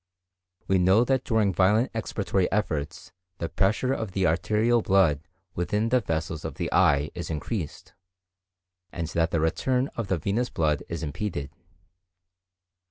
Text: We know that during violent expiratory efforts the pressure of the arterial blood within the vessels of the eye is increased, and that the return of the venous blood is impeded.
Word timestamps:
We 0.67 0.79
know 0.79 1.03
that 1.03 1.23
during 1.23 1.53
violent 1.53 1.93
expiratory 1.93 2.47
efforts 2.51 3.11
the 3.37 3.49
pressure 3.49 3.93
of 3.93 4.13
the 4.13 4.25
arterial 4.25 4.81
blood 4.81 5.19
within 5.53 5.89
the 5.89 5.99
vessels 5.99 6.43
of 6.43 6.55
the 6.55 6.73
eye 6.73 7.11
is 7.13 7.29
increased, 7.29 7.93
and 8.91 9.07
that 9.09 9.29
the 9.29 9.39
return 9.39 9.89
of 9.89 10.07
the 10.07 10.17
venous 10.17 10.49
blood 10.49 10.81
is 10.89 11.03
impeded. 11.03 11.51